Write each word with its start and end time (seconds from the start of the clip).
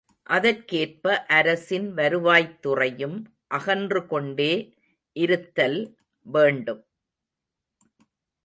அதற்கேற்ப 0.29 1.03
அரசின் 1.31 1.93
வருவாய்த் 1.93 2.61
துறையும் 2.61 3.15
அகன்று 3.49 4.01
கொண்டே 4.05 4.51
இருத்தல் 5.15 5.79
வேண்டும். 6.25 6.83